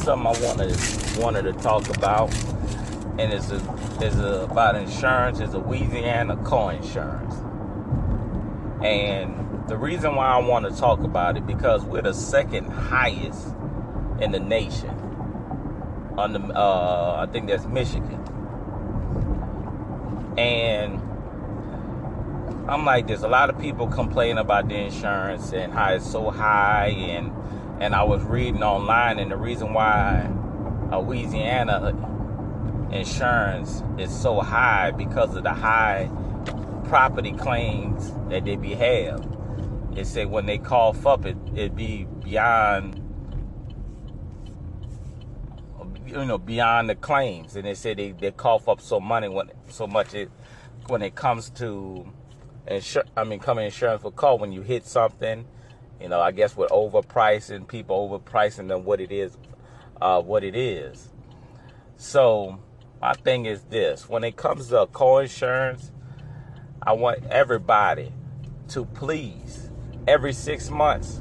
something 0.00 0.26
I 0.26 0.46
wanted 0.46 0.76
wanted 1.18 1.42
to 1.42 1.52
talk 1.52 1.88
about, 1.96 2.32
and 3.18 3.32
it's 3.32 3.50
a, 3.50 3.56
it's 4.00 4.16
a, 4.16 4.46
about 4.50 4.76
insurance. 4.76 5.40
It's 5.40 5.54
a 5.54 5.58
Louisiana 5.58 6.36
co-insurance, 6.44 7.34
and 8.82 9.68
the 9.68 9.76
reason 9.76 10.16
why 10.16 10.26
I 10.26 10.38
want 10.38 10.68
to 10.68 10.80
talk 10.80 11.00
about 11.00 11.36
it 11.36 11.46
because 11.46 11.84
we're 11.84 12.02
the 12.02 12.14
second 12.14 12.70
highest 12.70 13.54
in 14.20 14.32
the 14.32 14.40
nation. 14.40 14.90
On 16.16 16.32
the, 16.32 16.40
uh, 16.40 17.26
I 17.26 17.30
think 17.30 17.48
that's 17.48 17.66
Michigan, 17.66 18.20
and 20.36 21.00
I'm 22.68 22.84
like, 22.84 23.06
there's 23.06 23.22
a 23.22 23.28
lot 23.28 23.50
of 23.50 23.58
people 23.58 23.86
complaining 23.86 24.38
about 24.38 24.68
the 24.68 24.76
insurance 24.76 25.52
and 25.52 25.72
how 25.72 25.92
it's 25.92 26.10
so 26.10 26.30
high, 26.30 26.88
and 26.88 27.32
and 27.80 27.94
I 27.94 28.02
was 28.02 28.22
reading 28.22 28.62
online, 28.62 29.18
and 29.18 29.30
the 29.30 29.36
reason 29.36 29.72
why 29.72 30.30
Louisiana 30.92 31.96
insurance 32.92 33.82
is 33.98 34.14
so 34.14 34.40
high 34.40 34.90
because 34.90 35.34
of 35.34 35.44
the 35.44 35.54
high 35.54 36.10
property 36.84 37.32
claims 37.32 38.12
that 38.28 38.44
they 38.44 38.56
be 38.56 38.74
have. 38.74 39.26
It 39.96 40.06
said 40.06 40.30
when 40.30 40.46
they 40.46 40.58
cough 40.58 41.06
up, 41.06 41.24
it 41.24 41.36
it 41.54 41.74
be 41.74 42.06
beyond 42.22 43.02
you 46.06 46.24
know 46.24 46.38
beyond 46.38 46.90
the 46.90 46.94
claims, 46.94 47.56
and 47.56 47.64
they 47.64 47.74
said 47.74 47.96
they, 47.96 48.12
they 48.12 48.30
cough 48.30 48.68
up 48.68 48.80
so 48.80 49.00
money 49.00 49.28
when 49.28 49.50
so 49.68 49.86
much 49.86 50.14
it 50.14 50.30
when 50.88 51.00
it 51.00 51.14
comes 51.14 51.48
to 51.50 52.12
insur- 52.68 53.08
I 53.16 53.24
mean 53.24 53.38
coming 53.40 53.64
insurance 53.64 54.02
for 54.02 54.12
car 54.12 54.36
when 54.36 54.52
you 54.52 54.62
hit 54.62 54.84
something 54.86 55.46
you 56.00 56.08
know, 56.08 56.20
I 56.20 56.30
guess 56.30 56.56
with 56.56 56.70
overpricing, 56.70 57.68
people 57.68 58.08
overpricing 58.08 58.68
them 58.68 58.84
what 58.84 59.00
it 59.00 59.12
is, 59.12 59.36
uh, 60.00 60.20
what 60.22 60.44
it 60.44 60.56
is. 60.56 61.08
So 61.96 62.58
my 63.00 63.12
thing 63.12 63.46
is 63.46 63.62
this: 63.64 64.08
when 64.08 64.24
it 64.24 64.36
comes 64.36 64.68
to 64.68 64.88
co-insurance, 64.92 65.90
I 66.82 66.92
want 66.92 67.24
everybody 67.26 68.12
to 68.68 68.84
please 68.86 69.70
every 70.08 70.32
six 70.32 70.70
months 70.70 71.20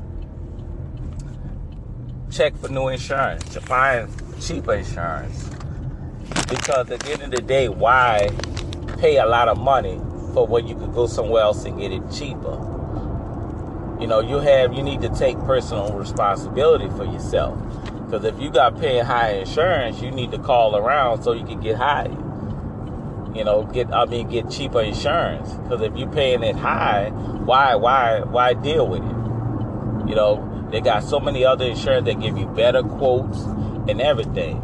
check 2.32 2.56
for 2.58 2.70
new 2.70 2.88
insurance 2.88 3.44
to 3.54 3.62
find 3.62 4.10
cheaper 4.42 4.76
insurance. 4.76 5.50
Because 6.48 6.90
at 6.92 7.00
the 7.00 7.12
end 7.12 7.24
of 7.24 7.32
the 7.32 7.42
day, 7.42 7.68
why 7.70 8.30
pay 9.00 9.18
a 9.18 9.26
lot 9.26 9.48
of 9.48 9.58
money 9.60 10.00
for 10.34 10.48
when 10.48 10.68
you 10.68 10.76
could 10.76 10.94
go 10.94 11.08
somewhere 11.08 11.44
else 11.44 11.66
and 11.66 11.80
get 11.80 11.92
it 11.92 12.04
cheaper? 12.12 12.79
You 14.00 14.08
know, 14.08 14.22
you 14.22 14.38
have 14.40 14.74
you 14.74 14.82
need 14.82 15.02
to 15.02 15.10
take 15.10 15.38
personal 15.40 15.92
responsibility 15.94 16.90
for 16.90 17.06
yourself. 17.06 17.58
Because 18.06 18.24
if 18.24 18.40
you 18.40 18.50
got 18.50 18.80
paying 18.80 19.04
high 19.04 19.32
insurance, 19.34 20.02
you 20.02 20.10
need 20.10 20.32
to 20.32 20.40
call 20.40 20.76
around 20.76 21.22
so 21.22 21.34
you 21.34 21.46
can 21.46 21.60
get 21.60 21.76
high. 21.76 22.08
You 23.36 23.44
know, 23.44 23.64
get 23.64 23.94
I 23.94 24.06
mean 24.06 24.30
get 24.30 24.50
cheaper 24.50 24.82
insurance. 24.82 25.54
Because 25.54 25.82
if 25.82 25.96
you're 25.96 26.12
paying 26.12 26.44
it 26.44 26.56
high, 26.56 27.10
why 27.10 27.76
why 27.76 28.22
why 28.22 28.54
deal 28.54 28.88
with 28.88 29.04
it? 29.04 30.10
You 30.10 30.16
know, 30.16 30.68
they 30.72 30.82
got 30.82 31.04
so 31.04 31.20
many 31.20 31.44
other 31.46 31.66
insurance 31.66 32.06
that 32.06 32.20
give 32.20 32.38
you 32.38 32.48
better 32.48 32.82
quotes 32.82 33.42
and 33.90 34.02
everything. 34.02 34.58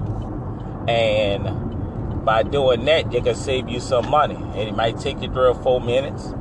And 0.87 2.23
by 2.25 2.43
doing 2.43 2.85
that, 2.85 3.11
they 3.11 3.21
can 3.21 3.35
save 3.35 3.69
you 3.69 3.79
some 3.79 4.09
money. 4.09 4.35
And 4.35 4.69
it 4.69 4.75
might 4.75 4.97
take 4.97 5.21
you 5.21 5.27
three 5.27 5.47
or 5.47 5.55
four 5.55 5.81
minutes 5.81 6.33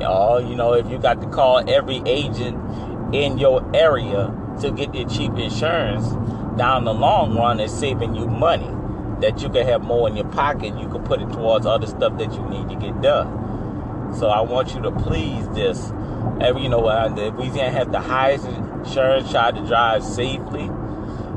Y'all, 0.00 0.40
you 0.40 0.54
know, 0.54 0.74
if 0.74 0.88
you 0.90 0.98
got 0.98 1.20
to 1.22 1.28
call 1.28 1.68
every 1.68 2.02
agent 2.06 2.56
in 3.14 3.38
your 3.38 3.64
area 3.74 4.34
to 4.60 4.70
get 4.70 4.94
your 4.94 5.08
cheap 5.08 5.32
insurance, 5.38 6.06
down 6.56 6.84
the 6.84 6.94
long 6.94 7.34
run, 7.36 7.60
it's 7.60 7.72
saving 7.72 8.14
you 8.14 8.26
money 8.26 8.70
that 9.20 9.40
you 9.42 9.48
can 9.48 9.66
have 9.66 9.82
more 9.82 10.08
in 10.08 10.16
your 10.16 10.28
pocket. 10.28 10.78
You 10.78 10.88
can 10.88 11.02
put 11.04 11.20
it 11.20 11.30
towards 11.32 11.66
other 11.66 11.86
stuff 11.86 12.18
that 12.18 12.32
you 12.32 12.48
need 12.48 12.68
to 12.68 12.76
get 12.76 13.00
done. 13.00 14.14
So 14.14 14.28
I 14.28 14.40
want 14.40 14.74
you 14.74 14.82
to 14.82 14.90
please 14.90 15.48
this. 15.50 15.92
Every, 16.40 16.62
you 16.62 16.68
know, 16.68 16.86
uh, 16.86 17.08
Louisiana 17.08 17.70
have 17.70 17.92
the 17.92 18.00
highest 18.00 18.46
insurance. 18.46 19.30
Try 19.30 19.50
to 19.50 19.66
drive 19.66 20.04
safely. 20.04 20.70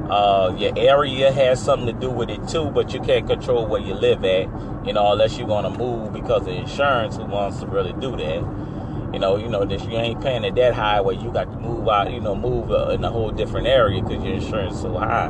Uh, 0.10 0.56
your 0.58 0.74
area 0.76 1.32
has 1.32 1.64
something 1.64 1.94
to 1.94 1.94
do 1.94 2.10
with 2.10 2.30
it 2.30 2.48
too, 2.48 2.72
but 2.72 2.94
you 2.94 3.00
can't 3.00 3.28
control 3.28 3.68
where 3.68 3.80
you 3.80 3.94
live 3.94 4.26
at, 4.26 4.48
you 4.86 4.92
know, 4.92 5.12
unless 5.12 5.38
you're 5.38 5.48
gonna 5.48 5.70
move 5.70 6.12
because 6.14 6.42
of 6.44 6.54
insurance. 6.54 7.18
Wants 7.18 7.60
to 7.60 7.68
really 7.68 7.94
do 7.94 8.12
that? 8.18 9.14
You 9.14 9.20
know, 9.20 9.38
you 9.38 9.48
know 9.48 9.66
that 9.66 9.84
you 9.88 9.98
ain't 9.98 10.22
paying 10.22 10.44
it 10.44 10.56
that 10.56 10.74
high 10.74 11.02
where 11.02 11.16
you 11.16 11.32
got 11.32 11.52
to 11.52 11.60
move 11.60 11.88
out, 11.88 12.12
you 12.12 12.20
know, 12.22 12.36
move 12.36 12.72
uh, 12.72 12.90
in 12.90 13.04
a 13.04 13.10
whole 13.12 13.32
different 13.32 13.68
area 13.68 14.02
because 14.02 14.24
your 14.24 14.34
insurance 14.34 14.76
is 14.76 14.82
so 14.82 14.98
high. 14.98 15.30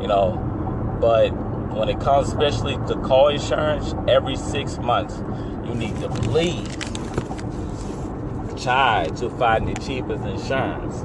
You 0.00 0.08
know, 0.08 0.98
but 1.00 1.30
when 1.76 1.88
it 1.88 2.00
comes 2.00 2.28
especially 2.28 2.74
to 2.88 2.96
car 3.02 3.30
insurance, 3.32 3.94
every 4.08 4.36
six 4.36 4.78
months 4.78 5.22
you 5.66 5.74
need 5.74 5.96
to 6.00 6.08
please 6.08 6.68
try 8.62 9.08
to 9.16 9.28
find 9.30 9.68
the 9.68 9.74
cheapest 9.80 10.24
insurance 10.24 11.04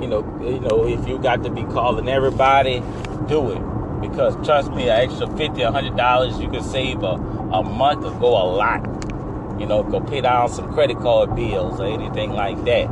you 0.00 0.06
know, 0.06 0.22
you 0.42 0.60
know, 0.60 0.86
if 0.86 1.06
you 1.08 1.18
got 1.18 1.42
to 1.42 1.50
be 1.50 1.62
calling 1.64 2.08
everybody, 2.08 2.82
do 3.26 3.50
it. 3.50 3.62
Because 4.00 4.34
trust 4.46 4.70
me, 4.70 4.84
an 4.84 5.00
extra 5.00 5.26
fifty, 5.36 5.62
a 5.62 5.72
hundred 5.72 5.96
dollars 5.96 6.38
you 6.38 6.48
can 6.48 6.62
save 6.62 7.02
a, 7.02 7.16
a 7.52 7.62
month 7.62 8.04
or 8.04 8.12
go 8.20 8.28
a 8.28 8.46
lot. 8.54 8.80
You 9.60 9.66
know, 9.66 9.82
go 9.82 10.00
pay 10.00 10.20
down 10.20 10.48
some 10.50 10.72
credit 10.72 10.98
card 10.98 11.34
bills 11.34 11.80
or 11.80 11.86
anything 11.86 12.32
like 12.32 12.64
that. 12.64 12.88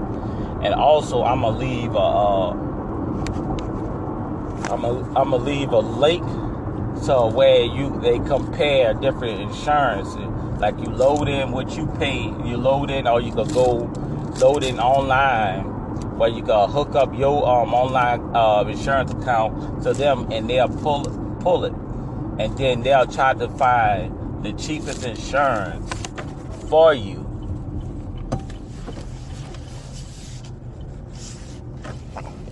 And 0.62 0.75
also, 0.75 1.22
I'm 1.22 1.43
gonna 1.43 1.59
leave 1.59 1.95
a, 1.95 1.99
uh, 1.99 2.50
I'm 4.72 4.83
gonna, 4.83 5.06
I'm 5.16 5.31
gonna 5.31 5.37
leave 5.37 5.71
a 5.71 5.78
link 5.78 6.27
to 7.05 7.31
where 7.33 7.62
you 7.62 8.00
they 8.00 8.19
compare 8.19 8.95
different 8.95 9.41
insurance. 9.41 10.16
Like 10.61 10.77
you 10.78 10.87
load 10.87 11.28
in 11.28 11.53
what 11.53 11.77
you 11.77 11.87
pay, 11.99 12.25
you 12.25 12.56
load 12.56 12.91
in, 12.91 13.06
or 13.06 13.21
you 13.21 13.33
could 13.33 13.53
go 13.53 13.91
load 14.41 14.65
in 14.65 14.81
online 14.81 15.76
where 16.16 16.28
you 16.31 16.43
can 16.43 16.71
hook 16.71 16.94
up 16.94 17.15
your 17.15 17.47
um, 17.47 17.75
online 17.75 18.21
uh, 18.34 18.65
insurance 18.69 19.10
account 19.12 19.82
to 19.82 19.93
them 19.93 20.31
and 20.32 20.49
they'll 20.49 20.69
pull 20.69 21.04
pull 21.41 21.65
it, 21.65 21.72
and 22.38 22.56
then 22.59 22.82
they'll 22.82 23.06
try 23.06 23.34
to 23.34 23.49
find 23.50 24.44
the 24.44 24.53
cheapest 24.54 25.04
insurance 25.04 25.91
for 26.69 26.94
you. 26.94 27.25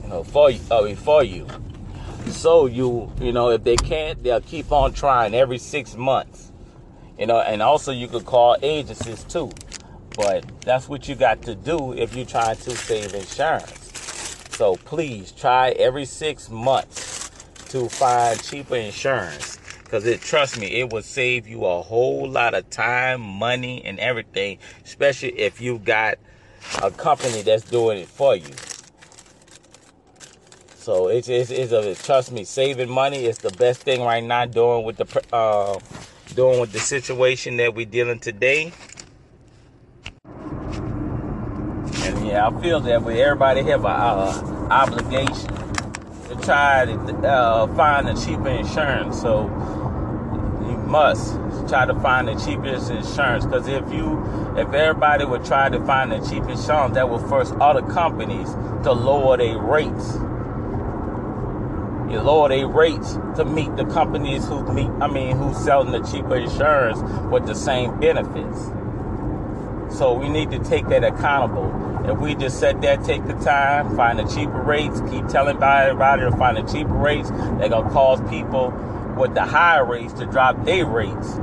You 0.03 0.09
know, 0.09 0.25
for 0.25 0.51
you, 0.51 0.61
I 0.71 0.83
mean, 0.83 0.97
for 0.97 1.25
you. 1.25 1.47
So 2.27 2.67
you, 2.67 3.13
you 3.21 3.33
know, 3.33 3.51
if 3.51 3.65
they 3.65 3.77
can't, 3.77 4.23
they'll 4.23 4.41
keep 4.41 4.73
on 4.73 4.93
trying 4.93 5.35
every 5.35 5.59
six 5.59 5.97
months. 5.97 6.53
You 7.19 7.27
know, 7.27 7.41
and 7.41 7.63
also 7.63 7.93
you 7.93 8.09
could 8.09 8.25
call 8.25 8.57
agencies 8.63 9.25
too. 9.25 9.51
But 10.17 10.45
that's 10.61 10.89
what 10.89 11.09
you 11.09 11.15
got 11.15 11.43
to 11.43 11.55
do 11.55 11.93
if 11.93 12.15
you're 12.15 12.27
trying 12.27 12.57
to 12.57 12.71
save 12.77 13.15
insurance. 13.15 13.85
So 14.51 14.77
please 14.77 15.33
try 15.33 15.71
every 15.71 16.05
six 16.05 16.49
months 16.49 17.31
to 17.71 17.89
find 17.89 18.41
cheaper 18.43 18.77
insurance. 18.77 19.59
Cause 19.91 20.07
it 20.07 20.21
trust 20.21 20.59
me, 20.59 20.67
it 20.81 20.93
will 20.93 21.03
save 21.03 21.47
you 21.47 21.65
a 21.67 21.83
whole 21.83 22.29
lot 22.29 22.55
of 22.55 22.69
time, 22.71 23.21
money, 23.21 23.85
and 23.85 24.01
everything, 24.01 24.59
especially 24.85 25.39
if 25.39 25.61
you 25.61 25.79
got 25.79 26.19
a 26.83 26.91
company 26.91 27.43
that's 27.43 27.65
doing 27.65 27.99
it 27.99 28.09
for 28.09 28.35
you. 28.35 28.51
So 30.77 31.09
it's 31.09 31.29
it's, 31.29 31.51
it's 31.51 31.73
a 31.73 31.95
trust 31.95 32.33
me, 32.33 32.45
saving 32.45 32.91
money 32.91 33.25
is 33.25 33.39
the 33.39 33.51
best 33.51 33.83
thing 33.83 34.03
right 34.03 34.23
now. 34.23 34.47
Doing 34.47 34.85
with 34.85 34.97
the 34.97 35.23
uh, 35.33 35.79
doing 36.35 36.61
with 36.61 36.73
the 36.73 36.81
situation 36.81 37.57
that 37.59 37.75
we're 37.75 37.87
dealing 37.87 38.19
today. 38.19 38.73
Yeah, 42.05 42.49
I 42.49 42.61
feel 42.61 42.81
that 42.81 43.03
way. 43.03 43.23
Everybody 43.23 43.63
have 43.63 43.81
an 43.81 43.91
uh, 43.91 44.69
obligation 44.71 45.49
to 46.29 46.37
try 46.43 46.85
to 46.85 46.93
uh, 47.27 47.67
find 47.75 48.09
the 48.09 48.15
cheaper 48.15 48.49
insurance. 48.49 49.21
So 49.21 49.45
you 50.69 50.77
must 50.87 51.33
try 51.67 51.87
to 51.87 51.95
find 52.01 52.29
the 52.29 52.35
cheapest 52.35 52.91
insurance. 52.91 53.47
Because 53.47 53.67
if 53.69 53.91
you, 53.91 54.23
if 54.57 54.71
everybody 54.73 55.25
would 55.25 55.47
try 55.47 55.71
to 55.71 55.81
find 55.87 56.13
the 56.13 56.19
cheapest 56.19 56.61
insurance, 56.63 56.95
that 56.95 57.09
will 57.09 57.27
force 57.27 57.53
other 57.59 57.83
companies 57.83 58.51
to 58.85 58.93
lower 58.93 59.39
their 59.39 59.59
rates. 59.59 60.15
You 62.13 62.21
lower 62.21 62.51
their 62.51 62.69
rates 62.69 63.15
to 63.37 63.47
meet 63.47 63.75
the 63.77 63.87
companies 63.87 64.47
who 64.47 64.63
meet, 64.75 64.91
I 65.01 65.09
mean, 65.09 65.37
who's 65.37 65.57
selling 65.57 65.91
the 65.91 66.01
cheaper 66.01 66.37
insurance 66.37 67.01
with 67.31 67.47
the 67.47 67.55
same 67.55 67.99
benefits. 67.99 68.69
So 69.91 70.15
we 70.15 70.29
need 70.29 70.51
to 70.51 70.59
take 70.59 70.89
that 70.89 71.05
accountable 71.05 71.85
if 72.05 72.19
we 72.19 72.35
just 72.35 72.61
sit 72.61 72.83
there, 72.83 72.99
take 72.99 73.27
the 73.27 73.33
time, 73.33 73.97
find 73.97 74.19
the 74.19 74.25
cheaper 74.25 74.61
rates, 74.61 75.01
keep 75.11 75.27
telling 75.29 75.63
everybody 75.63 76.23
to 76.23 76.31
find 76.33 76.59
the 76.59 76.71
cheaper 76.71 76.93
rates, 76.93 77.31
they're 77.31 77.71
gonna 77.71 77.89
cause 77.91 78.21
people 78.29 78.71
with 79.17 79.35
the 79.35 79.43
higher 79.43 79.87
rates 79.87 80.13
to 80.15 80.27
drop 80.27 80.67
their 80.67 80.85
rates. 80.85 81.35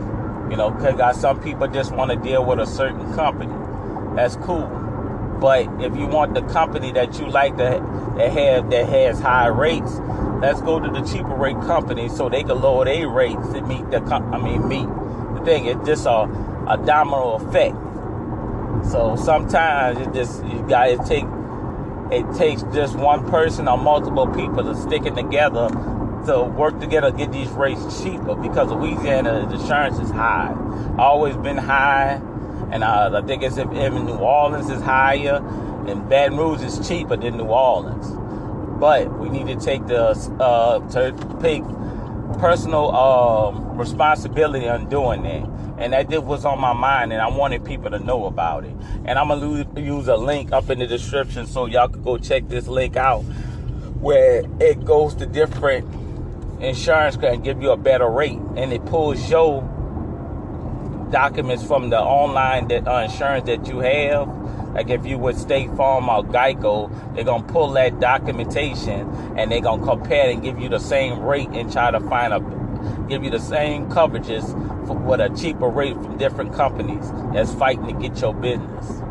You 0.51 0.57
know, 0.57 0.69
because 0.69 1.19
some 1.19 1.41
people 1.41 1.67
just 1.67 1.91
want 1.93 2.11
to 2.11 2.17
deal 2.17 2.45
with 2.45 2.59
a 2.59 2.67
certain 2.67 3.11
company. 3.15 3.53
That's 4.15 4.35
cool. 4.35 4.67
But 5.39 5.81
if 5.81 5.95
you 5.95 6.05
want 6.05 6.35
the 6.35 6.41
company 6.43 6.91
that 6.91 7.17
you 7.17 7.27
like 7.27 7.57
to 7.57 8.13
that 8.17 8.31
have 8.31 8.69
that 8.69 8.87
has 8.87 9.19
high 9.19 9.47
rates, 9.47 9.97
let's 10.41 10.61
go 10.61 10.79
to 10.79 10.91
the 10.91 11.01
cheaper 11.01 11.33
rate 11.33 11.59
company 11.61 12.07
so 12.07 12.29
they 12.29 12.43
can 12.43 12.61
lower 12.61 12.85
their 12.85 13.09
rates 13.09 13.47
to 13.53 13.61
meet 13.61 13.89
the 13.89 14.03
I 14.03 14.37
mean 14.37 14.67
meet 14.67 14.87
the 15.35 15.41
thing. 15.43 15.65
It's 15.65 15.87
just 15.87 16.05
a, 16.05 16.23
a 16.67 16.79
domino 16.85 17.35
effect. 17.35 17.75
So 18.89 19.15
sometimes 19.15 19.99
it 19.99 20.13
just 20.13 20.43
you 20.45 20.65
guys 20.67 20.97
take 21.07 21.25
it 22.11 22.25
takes 22.35 22.63
just 22.73 22.95
one 22.95 23.29
person 23.29 23.67
or 23.67 23.77
multiple 23.77 24.27
people 24.27 24.63
to 24.63 24.75
stick 24.75 25.05
it 25.05 25.15
together 25.15 25.69
to 26.25 26.43
work 26.43 26.79
together 26.79 27.11
to 27.11 27.17
get 27.17 27.31
these 27.31 27.49
rates 27.49 28.03
cheaper 28.03 28.35
because 28.35 28.69
Louisiana 28.71 29.49
insurance 29.51 29.99
is 29.99 30.11
high. 30.11 30.55
Always 30.97 31.35
been 31.37 31.57
high. 31.57 32.21
And 32.71 32.83
uh, 32.83 33.11
I 33.13 33.25
think 33.25 33.43
it's 33.43 33.57
even 33.57 34.05
New 34.05 34.15
Orleans 34.15 34.69
is 34.69 34.81
higher 34.81 35.37
and 35.87 36.07
Baton 36.07 36.37
Rouge 36.37 36.61
is 36.61 36.87
cheaper 36.87 37.17
than 37.17 37.37
New 37.37 37.45
Orleans. 37.45 38.11
But 38.79 39.17
we 39.19 39.29
need 39.29 39.47
to 39.47 39.55
take 39.55 39.87
the 39.87 40.09
uh, 40.39 40.79
to 40.91 41.11
personal 42.41 42.89
um, 42.95 43.77
responsibility 43.77 44.67
on 44.67 44.89
doing 44.89 45.21
that. 45.21 45.47
And 45.77 45.93
that 45.93 46.09
just 46.09 46.23
was 46.23 46.43
on 46.43 46.59
my 46.59 46.73
mind, 46.73 47.13
and 47.13 47.21
I 47.21 47.27
wanted 47.27 47.63
people 47.63 47.91
to 47.91 47.99
know 47.99 48.25
about 48.25 48.65
it. 48.65 48.75
And 49.05 49.17
I'm 49.17 49.29
gonna 49.29 49.65
use 49.79 50.07
a 50.07 50.17
link 50.17 50.51
up 50.51 50.69
in 50.69 50.79
the 50.79 50.87
description 50.87 51.45
so 51.45 51.67
y'all 51.67 51.87
could 51.87 52.03
go 52.03 52.17
check 52.17 52.49
this 52.49 52.67
link 52.67 52.97
out, 52.97 53.21
where 54.01 54.43
it 54.59 54.83
goes 54.83 55.15
to 55.15 55.25
different 55.25 55.87
insurance 56.61 57.15
can 57.15 57.41
give 57.41 57.61
you 57.61 57.71
a 57.71 57.77
better 57.77 58.09
rate, 58.09 58.39
and 58.55 58.73
it 58.73 58.85
pulls 58.85 59.29
your 59.29 59.61
documents 61.11 61.63
from 61.63 61.89
the 61.89 61.99
online 61.99 62.67
that, 62.69 62.87
uh, 62.87 63.01
insurance 63.09 63.45
that 63.45 63.67
you 63.67 63.79
have. 63.79 64.27
Like 64.73 64.89
if 64.89 65.05
you 65.05 65.17
would 65.17 65.37
State 65.37 65.69
Farm 65.75 66.09
or 66.09 66.23
Geico, 66.23 67.15
they're 67.15 67.23
gonna 67.23 67.43
pull 67.43 67.71
that 67.73 67.99
documentation 67.99 69.09
and 69.37 69.51
they're 69.51 69.61
gonna 69.61 69.85
compare 69.85 70.29
and 70.29 70.41
give 70.41 70.59
you 70.59 70.69
the 70.69 70.79
same 70.79 71.19
rate 71.19 71.49
and 71.49 71.71
try 71.71 71.91
to 71.91 71.99
find 71.99 72.33
a 72.33 72.39
give 73.07 73.23
you 73.23 73.29
the 73.29 73.39
same 73.39 73.87
coverages 73.89 74.45
for 74.87 74.95
with 74.95 75.19
a 75.19 75.29
cheaper 75.29 75.67
rate 75.67 75.93
from 75.95 76.17
different 76.17 76.53
companies 76.53 77.11
that's 77.33 77.53
fighting 77.53 77.87
to 77.87 77.93
get 77.93 78.19
your 78.21 78.33
business. 78.33 79.01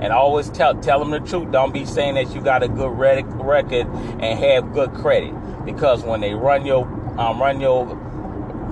And 0.00 0.12
always 0.12 0.50
tell 0.50 0.74
tell 0.80 0.98
them 0.98 1.10
the 1.10 1.20
truth. 1.20 1.50
Don't 1.50 1.72
be 1.72 1.84
saying 1.84 2.14
that 2.14 2.34
you 2.34 2.40
got 2.40 2.62
a 2.62 2.68
good 2.68 2.90
record 2.90 3.86
and 4.20 4.38
have 4.38 4.72
good 4.72 4.92
credit 4.94 5.32
because 5.64 6.02
when 6.02 6.20
they 6.20 6.34
run 6.34 6.66
your 6.66 6.84
um, 7.18 7.40
run 7.40 7.60
your 7.60 7.86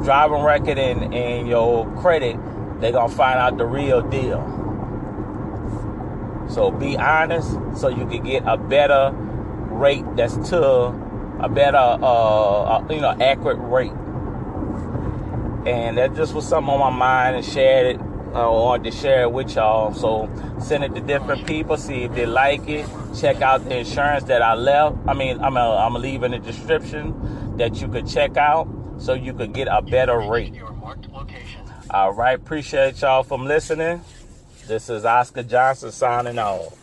driving 0.03 0.43
record 0.43 0.79
and, 0.79 1.15
and 1.15 1.47
your 1.47 1.87
credit, 2.01 2.37
they're 2.81 2.93
gonna 2.93 3.13
find 3.13 3.39
out 3.39 3.57
the 3.57 3.65
real 3.65 4.03
deal. 4.03 4.62
So 6.49 6.71
be 6.71 6.97
honest 6.97 7.51
so 7.77 7.89
you 7.89 8.07
can 8.07 8.25
get 8.25 8.43
a 8.47 8.57
better 8.57 9.11
rate 9.13 10.05
that's 10.17 10.37
to 10.51 10.61
a 11.41 11.49
better 11.49 11.77
uh, 11.77 12.87
you 12.91 13.01
know 13.01 13.17
accurate 13.21 13.59
rate. 13.59 13.93
And 15.67 15.97
that 15.99 16.15
just 16.17 16.35
was 16.35 16.47
something 16.47 16.73
on 16.73 16.81
my 16.81 16.91
mind 16.91 17.37
and 17.37 17.45
shared 17.45 17.95
it 17.95 18.01
uh, 18.35 18.47
I 18.47 18.51
wanted 18.51 18.91
to 18.91 18.97
share 18.97 19.23
it 19.23 19.33
with 19.33 19.55
y'all. 19.55 19.93
So 19.93 20.31
send 20.59 20.85
it 20.85 20.95
to 20.95 21.03
different 21.03 21.47
people, 21.47 21.77
see 21.77 22.05
if 22.05 22.15
they 22.15 22.25
like 22.25 22.67
it. 22.67 22.87
Check 23.21 23.43
out 23.43 23.65
the 23.65 23.79
insurance 23.79 24.25
that 24.25 24.41
I 24.41 24.55
left. 24.55 24.97
I 25.07 25.13
mean, 25.13 25.39
I'm 25.41 25.55
gonna, 25.55 25.77
I'm 25.77 25.93
gonna 25.93 25.99
leave 25.99 26.23
in 26.23 26.31
the 26.31 26.39
description 26.39 27.57
that 27.59 27.83
you 27.83 27.89
could 27.89 28.09
check 28.09 28.39
out 28.39 28.69
so 28.99 29.13
you 29.13 29.35
could 29.35 29.53
get 29.53 29.69
a 29.71 29.83
better 29.83 30.19
rate. 30.19 30.55
All 31.91 32.15
right, 32.15 32.39
appreciate 32.39 33.03
y'all 33.03 33.23
from 33.23 33.45
listening. 33.45 34.03
This 34.67 34.89
is 34.89 35.05
Oscar 35.05 35.43
Johnson 35.43 35.91
signing 35.91 36.39
off. 36.39 36.82